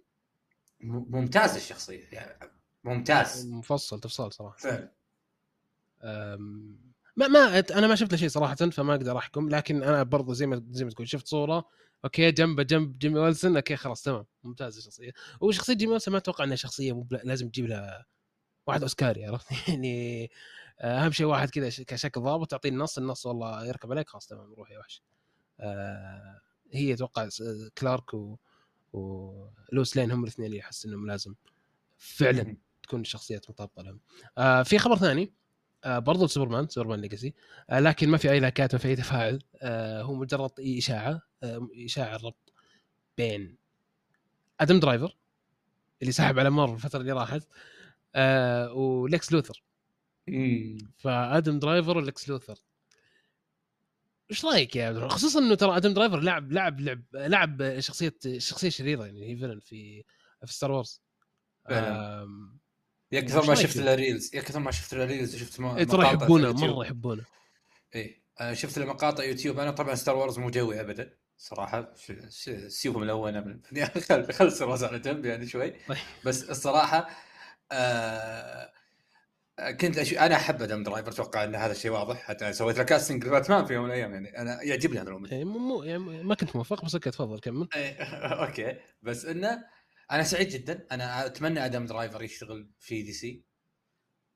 [0.81, 2.51] ممتاز الشخصيه يعني
[2.83, 3.47] ممتاز.
[3.47, 4.57] مفصل تفصيل صراحة.
[4.57, 4.91] فعلا.
[7.19, 10.47] ما ما أنا ما شفت له شيء صراحة فما أقدر أحكم لكن أنا برضو زي
[10.47, 11.65] ما زي ما تقول شفت صورة
[12.05, 15.11] okay جنبه جنب جيمي أولسن okay خلاص تمام ممتاز الشخصية.
[15.41, 18.05] وشخصيه جيمي أولسن ما أتوقع إنها شخصية مو لازم تجيب لها
[18.67, 20.31] واحد أوسكاري عرفت؟ يعني
[20.79, 24.53] آه، أهم شيء واحد كذا كشكل ضابط تعطيه النص النص والله يركب عليك خلاص تمام
[24.53, 25.01] روح يا وحش.
[25.59, 26.41] آه،
[26.73, 27.29] هي أتوقع
[27.77, 28.37] كلارك و
[28.93, 31.35] ولويس لين هم الاثنين اللي احس إنهم لازم
[31.97, 33.99] فعلا تكون الشخصيات مطابقه لهم.
[34.37, 35.33] آه في خبر ثاني.
[35.83, 37.33] آه برضو سوبرمان Superman Legacy.
[37.69, 39.41] آه لكن ما في أي لايكات ما في أي تفاعل.
[39.61, 42.53] آه هو مجرد إشاعة آه إشاعة الربط
[43.17, 43.57] بين
[44.59, 45.15] آدم درايفر
[46.01, 47.47] اللي سحب على مارفل الفترة اللي راحت
[48.15, 49.63] آه وليكس لوثر.
[50.97, 52.59] فآدم درايفر وليكس لوثر.
[54.31, 58.15] إيش رأيك يا عبد الرحمن؟ خصوصا إنه ترى آدم درايفر لعب لعب لعب لعب شخصية
[58.37, 60.03] شخصية شريرة يعني هي villain في
[60.45, 61.01] في Star Wars.
[63.13, 65.59] آم، يا كثر ما شفت فيه؟ له reels يا كثر ما شفت له reels وشفت
[65.59, 66.53] م- إيه، ترى مقاطع في يحبونه.
[66.53, 67.23] مره يحبونه.
[67.95, 69.59] إيه أنا شفت له مقاطع يوتيوب.
[69.59, 71.93] أنا طبعا Star Wars مو جوي ابدا صراحة.
[72.85, 75.69] ملونه من يعني خل خل Star Wars على جنب يعني شوي.
[75.87, 75.97] طيب.
[76.25, 77.09] بس الصراحة
[77.71, 78.71] آه
[79.81, 80.13] كنت أش...
[80.13, 82.17] أنا أحب آدم درايفر أتوقع إن هذا الشيء واضح.
[82.17, 84.37] حتى سويت له casting لباتمان في يوم من الأيام يعني.
[84.41, 87.67] أنا يعجبني هذا الممثل إيه، مو يعني ما كنت موفق بس okay تفضل كمل.
[87.75, 88.03] إيه،
[88.45, 88.75] okay.
[89.01, 89.63] بس إنه
[90.11, 90.87] أنا سعيد جدا.
[90.91, 93.43] أنا أتمنى أدم درايفر يشتغل في DC.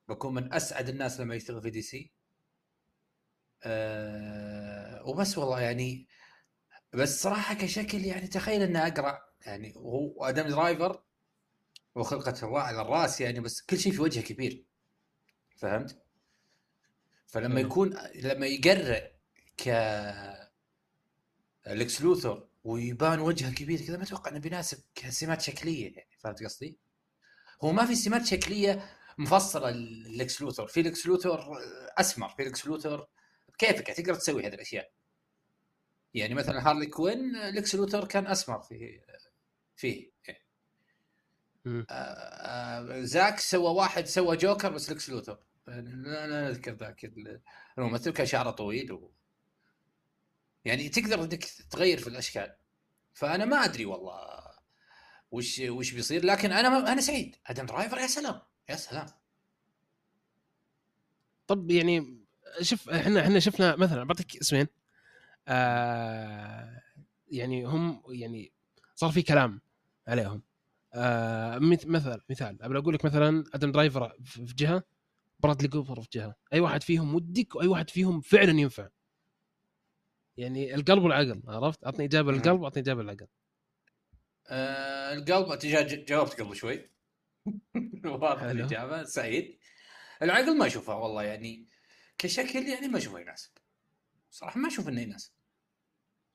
[0.08, 2.12] بكون من أسعد الناس لما يشتغل في DC.
[3.62, 6.08] أه وبس والله يعني
[6.92, 9.18] بس صراحة كشكل يعني تخيل إنه أقرأ.
[9.46, 11.04] يعني هو أدم درايفر
[11.94, 14.64] وخلقة الله على الرأس يعني بس كل شيء في وجهه كبير.
[15.56, 16.02] فهمت؟
[17.26, 17.60] فلما.
[17.60, 19.00] يكون لما يقرأ
[19.56, 19.68] ك
[21.66, 26.78] لكس لوثر ويبان وجهه كبير كذا ما أتوقع إنه بيناسب كسمات شكلية يعني فهمت قصدي؟
[27.64, 30.66] هو ما في سمات شكلية مفصلة للكس لوثر.
[30.66, 31.58] في لكس لوثر
[31.98, 33.06] أسمر في لكس لوثر
[33.58, 34.90] كيفك تقدر تسوي هذه الأشياء.
[36.14, 39.00] يعني مثلا هارلي كوين لكس لوثر كان أسمر في
[39.76, 40.14] فيه
[41.64, 41.86] مم.
[41.90, 45.38] آه، آه، زاك سوى واحد سوى جوكر بس لكس لوثر.
[45.66, 47.40] لا لا أذكر ذاك ال-
[47.78, 49.13] الممثل كان شعره طويل و...
[50.64, 52.56] يعني تقدر انك تغير في الأشكال.
[53.14, 54.44] فأنا ما أدري والله
[55.30, 56.24] وش وش بيصير.
[56.24, 57.36] لكن أنا أنا سعيد.
[57.46, 59.06] آدم درايفر يا سلام يا سلام.
[61.46, 62.18] طب يعني
[62.60, 64.66] شوف إحنا إحنا شفنا مثلا بعطيك اسمين.
[65.48, 66.80] آه
[67.28, 68.52] يعني هم يعني
[68.94, 69.60] صار في كلام
[70.08, 70.42] عليهم.
[70.94, 72.62] آه مث- مثل مثال.
[72.62, 74.82] ابى أقول لك مثلا آدم درايفر في جهة
[75.40, 76.34] برادلي كوبر في جهة.
[76.52, 78.88] أي واحد فيهم ودك واي واحد فيهم فعلا ينفع.
[80.36, 82.32] يعني القلب والعقل عرفت؟ أعطني إجابة.
[82.32, 83.26] للقلب وأعطني إجابة للعقل.
[84.48, 86.90] آه القلب جا- جاوبت قبل شوي.
[88.04, 88.42] واضح.
[88.42, 89.58] الإجابة سعيد.
[90.22, 91.68] العقل ما أشوفه والله يعني
[92.18, 93.50] كشكل يعني ما أشوفه يناسب.
[94.30, 95.32] صراحة ما أشوف إنه يناسب.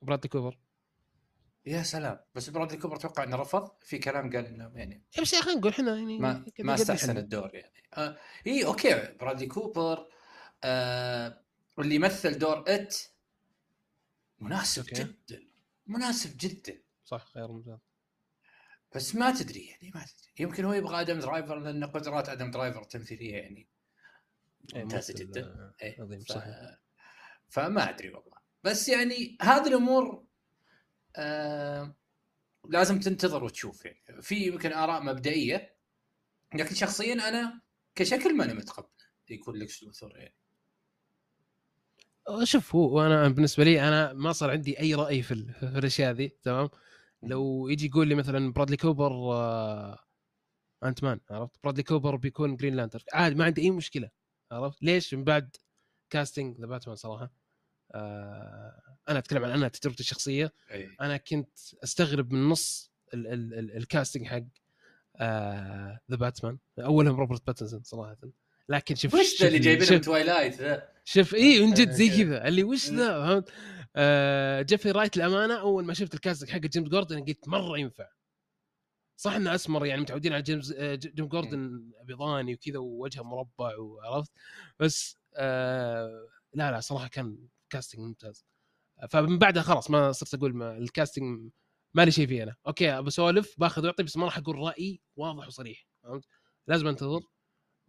[0.02, 0.58] برادلي كوبر.
[1.66, 2.20] يا سلام.
[2.34, 3.70] بس برادلي كوبر أتوقع إنه رفض.
[3.82, 7.18] في كلام قال إنه يعني بس يا أخي نقول إحنا يعني ما ما استحسن الحل.
[7.22, 7.82] الدور يعني.
[7.94, 9.12] آه اي okay.
[9.20, 10.08] برادلي كوبر
[10.64, 11.44] آه
[11.78, 12.96] واللي يمثل دور إت
[14.40, 15.04] مناسب okay.
[15.04, 15.42] جدا.
[15.86, 16.82] مناسب جدا.
[17.04, 17.78] صح خير ممتاز
[18.94, 20.32] بس ما تدري يعني ما تدري.
[20.38, 23.68] يمكن هو يبغى آدم درايفر لأن قدرات آدم درايفر التمثيليه يعني
[24.74, 25.44] إيه، ممتازة جدا.
[25.44, 26.32] آه، إيه، عظيم ف...
[26.32, 26.78] صحيح.
[27.48, 28.38] فما أدري والله.
[28.64, 30.26] بس يعني هذه الأمور
[31.16, 31.96] آه
[32.68, 34.22] لازم تنتظر وتشوف يعني.
[34.22, 35.76] في يمكن آراء مبدئية
[36.54, 37.60] لكن شخصيا أنا
[37.94, 38.88] كشكل ماني متقبل
[39.30, 40.34] يكون لكس لوثر يعني.
[42.44, 46.12] شوف هو وأنا بالنسبة لي أنا ما صار عندي أي رأي في, ال- في الأشياء
[46.12, 46.68] ذي تمام؟
[47.22, 49.98] لو يجي يقول لي مثلا برادلي كوبر آه
[50.84, 54.10] Ant-Man عرفت؟ برادلي كوبر بيكون Green Lantern عادي ما عندي أي مشكلة
[54.52, 55.56] عرفت؟ ليش؟ من بعد
[56.10, 57.32] casting The Batman صراحة
[57.94, 60.52] آه أنا أتكلم عن أنا تجربتي الشخصية.
[60.70, 60.90] أي.
[61.00, 64.42] أنا كنت أستغرب من نص ال- ال- ال- ال casting حق
[66.10, 68.16] The Batman أولهم روبرت باتنسون صراحة.
[68.70, 72.48] لكن شوف وش ذا اللي جايبينه من Twilight ذا؟ شوف اي من جد زي كذا.
[72.48, 73.52] اللي وش ذا؟ فهمت؟
[73.96, 78.08] آه جيفري رايت الأمانة أول ما شفت ال casting حق جيمس جوردن قلت مرة ينفع.
[79.16, 84.32] صح إنه أسمر يعني متعودين على جيمس آه جيم جوردن أبيضاني وكذا ووجهه مربع وعرفت.
[84.78, 87.38] بس آه لا لا صراحة كان
[87.70, 88.44] casting ممتاز.
[89.10, 91.50] فمن بعدها خلاص ما صرت أقول ما ال casting
[91.94, 92.56] ما لي شيء فيه أنا.
[92.66, 95.86] okay بسولف باخذ واعطي بس ما راح أقول رايي واضح وصريح.
[96.02, 96.24] فهمت؟
[96.66, 97.20] لازم أنتظر.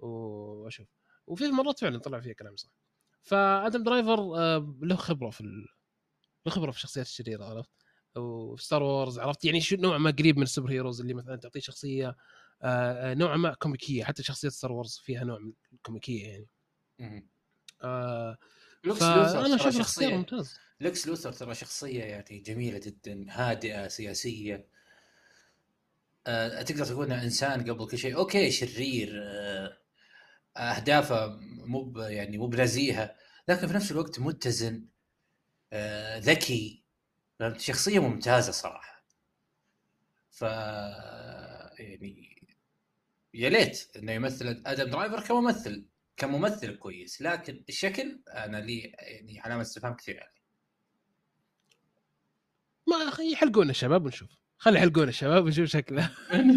[0.03, 0.87] وأشوف.
[1.27, 2.69] وفي مرات فعلا طلع فيها كلام صح.
[3.23, 5.67] فآدم درايفر آه، له خبرة في ال...
[6.45, 7.71] له خبرة في الشخصيات الشريرة عرفت؟
[8.15, 11.59] وفي Star Wars عرفت؟ يعني شو نوع ما قريب من ال superheroes اللي مثلا تعطيه
[11.59, 12.15] شخصية
[12.61, 14.03] آه، آه، نوعا ما كوميكية.
[14.03, 16.47] حتى شخصية Star Wars فيها نوع من الكوميكيه
[16.99, 17.27] يعني.
[17.83, 18.37] آه
[18.83, 23.87] لكس لوثر أشوف ترى الاختيار شخصيه ممتاز لكس لوثر ترى شخصية يعني جميلة جدا هادئة
[23.87, 24.67] سياسية.
[26.65, 28.15] تقدر تقول انه إنسان قبل كل شيء.
[28.15, 29.23] okay شرير
[30.57, 33.15] اهدافه مو يعني مو بنزيهه
[33.47, 34.85] لكن في نفس الوقت متزن
[35.73, 36.83] آه، ذكي.
[37.57, 39.05] شخصية ممتازة صراحة.
[40.31, 40.41] ف
[41.79, 42.47] يعني
[43.33, 45.85] يا ليت إنه يمثل آدم درايفر كممثل
[46.17, 47.21] كممثل كويس.
[47.21, 50.41] لكن الشكل أنا لي يعني علامة استفهام كثير عليه.
[52.87, 54.29] ما يحلقون الشباب ونشوف.
[54.57, 56.11] خلي يحلقون الشباب ونشوف شكله.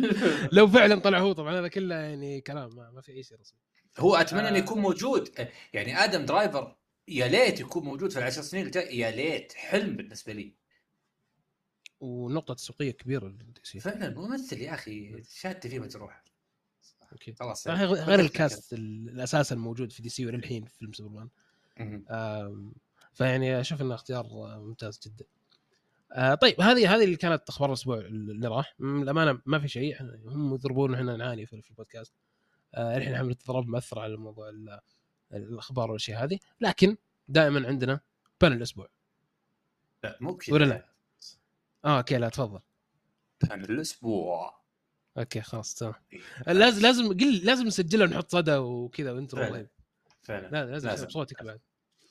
[0.56, 3.58] لو فعلا طلع هو طبعا هذا كله يعني كلام ما, ما في أي شيء رسمي.
[3.98, 4.60] هو أتمنى انه آه.
[4.60, 5.48] يكون موجود.
[5.72, 6.76] يعني آدم درايفر
[7.08, 9.00] يا ليت يكون موجود في العشر سنين الجاية.
[9.00, 10.54] يا ليت حلم بالنسبة لي.
[12.00, 13.80] ونقطة تسويقيه كبيرة للدي سي.
[13.80, 15.22] فعلا ممثل يا أخي.
[15.30, 16.24] شهادتي فيه مجروحه
[17.12, 17.38] أكيد.
[17.38, 17.68] خلاص.
[17.68, 21.28] غير غير ال cast ال- الاساسي الموجود في دي سي وللحين في فيلم سوبرمان.
[23.12, 25.24] فيعني أشوف إنه اختيار آه، ممتاز جدا.
[26.12, 28.74] آه، طيب هذه هذه اللي كانت أخبار الأسبوع اللي راح.
[28.80, 29.96] الأمانة ما في شيء.
[30.26, 31.70] هم يضربون إحنا نعاني في في
[32.76, 34.80] البودكاست آه، الحين إحنا بنتضرب مأثر على موضوع ال-
[35.32, 36.96] الأخبار والأشياء هذه لكن
[37.28, 38.00] دائما عندنا
[38.40, 38.88] panel الأسبوع
[40.04, 40.88] لا مو كذا ولا لا؟
[41.84, 42.60] آه okay لا تفضل
[43.48, 44.60] كان الأسبوع
[45.18, 46.20] okay خلاص تمام إيه.
[46.52, 49.52] لازم لازم قل لازم نسجلها ونحط صدى وكذا و intro فعلا.
[49.56, 49.68] طيب
[50.22, 50.88] فعلا لا لازم, لازم.
[50.88, 51.08] لازم.
[51.08, 51.60] صوتك بعد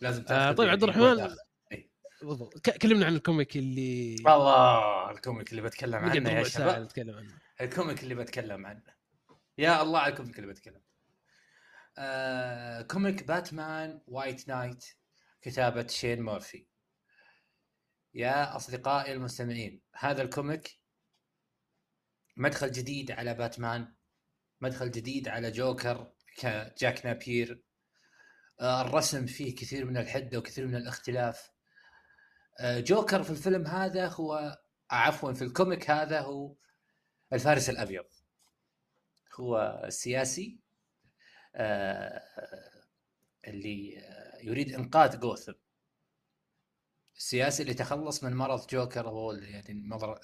[0.02, 1.36] لازم آه طيب عبد يعني الرحمن.
[1.72, 1.90] إيه.
[2.22, 7.16] بالضبط كلمنا عن ال comic اللي الله ال comic اللي بتكلم عنه يا شباب نتكلم
[7.18, 7.30] عنه
[7.62, 8.82] ال comic اللي بتكلم عنه
[9.58, 10.82] يا الله ال comic اللي بتكلم
[11.98, 14.86] آه، comic باتمان White Knight
[15.42, 16.68] كتابة شون مورفي
[18.14, 20.80] يا أصدقائي المستمعين هذا ال comic
[22.38, 23.94] مدخل جديد على باتمان
[24.62, 27.64] مدخل جديد على جوكر كجاك نابير.
[28.62, 31.50] آه، الرسم فيه كثير من الحدة وكثير من الاختلاف.
[32.60, 34.58] آه، جوكر في الفيلم هذا هو آه،
[34.92, 36.56] عفوا في ال comic هذا هو
[37.34, 38.06] الفارس الأبيض.
[39.40, 40.60] هو السياسي
[41.56, 42.22] آه،
[43.48, 45.54] اللي آه، يريد إنقاذ جوثم.
[47.18, 49.72] السياسي اللي تخلص من مرض جوكر هو يعني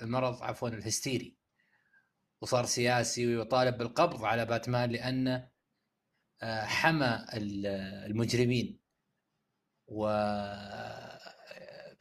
[0.02, 1.38] المرض, عفوا الهستيري.
[2.42, 5.50] وصار سياسي ويطالب بالقبض على باتمان لأنه
[6.42, 7.66] آه، حمى ال-
[8.12, 8.80] المجرمين.
[9.88, 10.08] و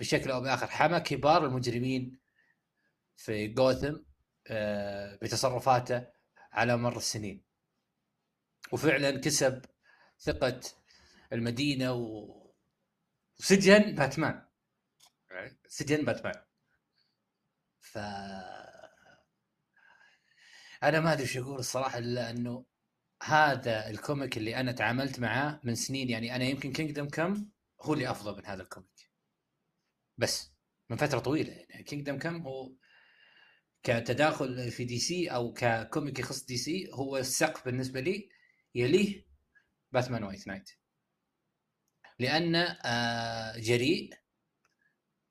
[0.01, 2.19] بشكل أو بآخر حمى كبار المجرمين
[3.17, 3.97] في جوثم
[4.47, 6.07] آه، بتصرفاته
[6.53, 7.45] على مر السنين.
[8.73, 9.65] وفعلا كسب
[10.21, 10.61] ثقة
[11.33, 11.93] المدينة.
[13.39, 14.47] وسجن باتمان.
[15.69, 16.45] سجن باتمان.
[17.81, 17.99] ف
[20.83, 22.67] أنا ما أدري شو أقول الصراحة إلا إنه
[23.23, 27.49] هذا ال comic اللي أنا تعاملت معاه من سنين يعني أنا يمكن Kingdom Come
[27.83, 29.11] هو اللي أفضل من هذا ال comic.
[30.17, 30.53] بس
[30.91, 32.73] من فترة طويلة يعني Kingdom Come هو
[33.83, 38.31] كتداخل في دي سي أو ك comic يخص دي سي هو السقف بالنسبة لي
[38.75, 39.27] يليه
[39.93, 40.71] باتمان White Knight.
[42.19, 44.15] لأنه آه جريء.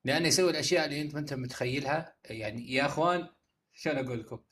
[0.04, 2.16] لأنه يسوي الأشياء اللي أنت ما أنت متخيلها.
[2.24, 3.28] يعني يا أخوان
[3.72, 4.44] شلون أقول لكم؟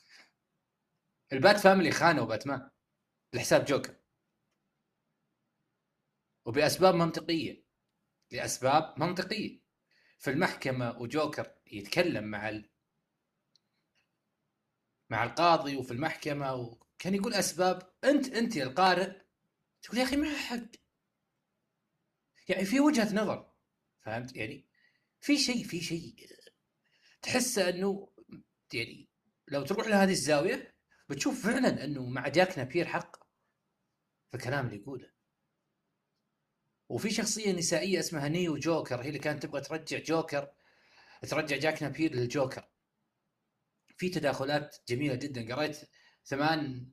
[1.33, 2.71] ال Bat Family خانوا باتمان
[3.33, 3.97] لحساب جوكر.
[6.45, 7.65] وبأسباب منطقية.
[8.31, 9.61] لأسباب منطقية.
[10.19, 12.63] في المحكمة وجوكر يتكلم مع.
[15.11, 19.27] مع القاضي وفي المحكمة وكان يقول أسباب أنت أنت يا القارئ.
[19.83, 20.67] تقول يا أخي ما حق
[22.49, 23.53] يعني في وجهة نظر
[24.01, 24.67] فهمت؟ يعني
[25.21, 26.15] في شيء في شيء
[27.23, 28.13] تحس إنه
[28.73, 29.09] يعني
[29.49, 30.75] لو تروح لهذه الزاوية
[31.09, 33.17] بتشوف فعلا إنه مع جاك نابير حق
[34.31, 35.11] في الكلام اللي يقوله.
[36.89, 40.49] وفي شخصية نسائية اسمها Neo جوكر هي اللي كانت تبغى ترجع جوكر
[41.29, 42.69] ترجع جاك نابير للجوكر.
[43.97, 45.55] في تداخلات جميلة جدا.
[45.55, 45.77] قريت
[46.27, 46.91] ثمان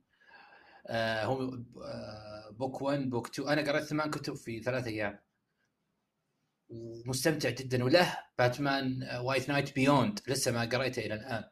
[0.86, 5.18] آه هو آه book 1 book 2 أنا قريت ثمان كتب في ثلاث أيام.
[6.68, 7.84] ومستمتع جدا.
[7.84, 10.20] وله باتمان White Knight Beyond.
[10.28, 11.44] لسه ما قريته إلى الآن.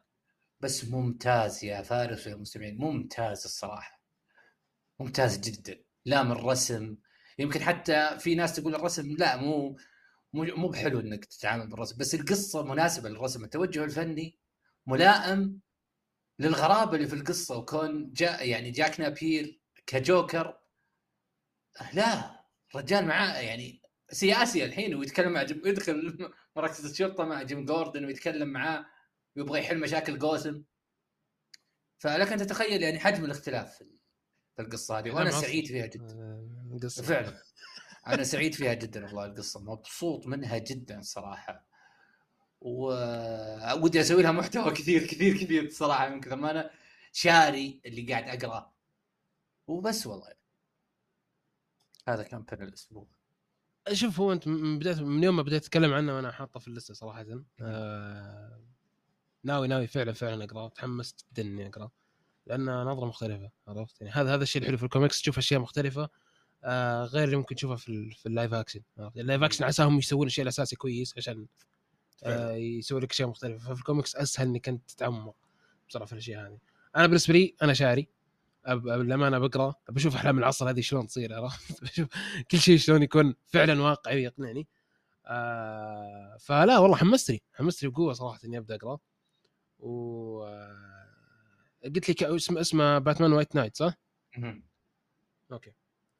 [0.59, 4.01] بس ممتاز يا فارس يا مستمعين ممتاز الصراحة.
[4.99, 5.83] ممتاز جدا.
[6.05, 6.97] لا من الرسم
[7.39, 9.77] يمكن حتى في ناس تقول الرسم لا مو
[10.33, 11.97] مو مو بحلو إنك تتعامل بالرسم.
[11.97, 13.43] بس القصة مناسبة للرسم.
[13.43, 14.42] التوجه الفني
[14.87, 15.61] ملائم
[16.39, 20.59] للغرابة اللي في القصة وكون جاء يعني جاك نابير كجوكر
[21.93, 22.43] لا
[22.75, 25.61] رجال معاه يعني سياسي الحين ويتكلم مع جم...
[25.67, 26.17] يدخل
[26.55, 28.85] مركز الشرطة مع جيم جوردن ويتكلم معاه
[29.35, 30.61] ويبغى يحل مشاكل جوثم
[31.97, 33.83] فلك أن تتخيل يعني حجم الاختلاف
[34.55, 36.13] في القصة هذه وأنا سعيد فيها جدا.
[36.83, 37.43] آه، فعلا.
[38.07, 41.67] أنا سعيد فيها جدا والله القصة مبسوط منها جدا صراحة.
[42.63, 46.71] ودي أسوي لها محتوى كثير كثير كثير صراحة من كثر ما أنا
[47.11, 48.73] شاري اللي قاعد اقراه
[49.67, 50.33] وبس والله.
[52.07, 53.07] هذا كان بين الأسبوع.
[53.93, 56.93] شوف هو أنت من بداية من يوم ما بديت اتكلم عنه وأنا حاطه في اللسته
[56.93, 57.25] صراحة.
[57.61, 58.61] آه
[59.43, 61.91] ناوي ناوي فعلا فعلا اقراه تحمست جدا إني اقراه
[62.47, 66.09] لأنه نظرة مختلفة عرفت؟ يعني هذا هذا الشيء الحلو في الكوميكس تشوف أشياء مختلفة.
[66.63, 68.81] آه غير اللي ممكن تشوفها في, في ال live action
[69.17, 71.47] ال live action عساهم يسوون الشيء الأساسي كويس عشان
[72.23, 73.69] آه يسوي لك أشياء مختلفة.
[73.69, 75.35] ففي الكوميكس أسهل إنك أنت تتعمق
[75.89, 76.57] بصراحة في الأشياء هذه.
[76.95, 78.07] أنا بالنسبة لي أنا شاري
[78.67, 82.07] للامانه بقرأ بشوف أحلام العصر هذه شلون تصير عرفت؟ بشوف
[82.51, 84.67] كل شيء شلون يكون فعلا واقعي ويقنعني.
[85.25, 88.97] آه فلا والله حمستني حمستني بقوة صراحة إني أبدأ أقرأ.
[89.79, 91.13] و آه،
[91.85, 93.93] قلت لك اسمه اسمه باتمان White Knight صح؟
[95.51, 95.71] okay.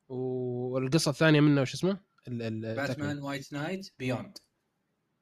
[0.10, 4.38] والقصة الثانية منه وش اسمه؟ باتمان وايت نايت بيوند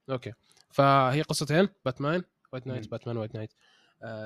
[0.10, 0.34] أوكي.
[0.72, 3.54] فهي قصتين باتمان White Knight باتمان White Knight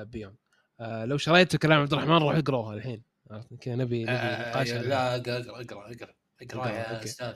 [0.08, 0.36] Beyond
[0.80, 3.02] آه لو شريت كلام عبد الرحمن روح اقروها الحين.
[3.60, 7.34] كذا نبي نبي آه نقاش لا اقرأ اقرأ اقرأ اقرأ يا أستاذ.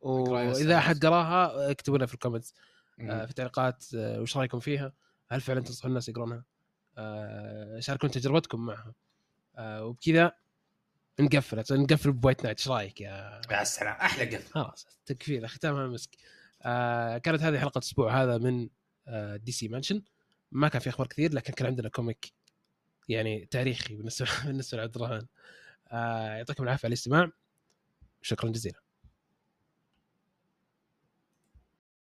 [0.00, 2.54] وإذا أحد قراها اكتبوا لنا في ال comments
[3.00, 4.92] آه في التعليقات آه وش رأيكم فيها؟
[5.30, 6.44] هل فعلا تنصحون الناس يقرونها؟
[6.98, 8.94] آه شاركون تجربتكم معها.
[9.56, 10.32] آه وبكذا
[11.20, 11.64] نقفل.
[11.82, 12.58] نقفل ب White Knight.
[12.58, 14.52] إيش رأيك يا يا سلام أحلى قفل.
[14.52, 16.10] خلاص تكفينا ختامها مسك
[16.66, 18.68] آه كانت هذه حلقة الأسبوع هذا من
[19.08, 20.02] آه دي سي مانشن
[20.52, 22.32] ما كان في أخبار كثير لكن كان عندنا comic
[23.08, 25.26] يعني تاريخي بالنسبة بالنسبة لعبد الرحمن.
[25.92, 27.30] آه يعطيكم العافية على الاستماع.
[28.22, 28.85] شكرا جزيلا.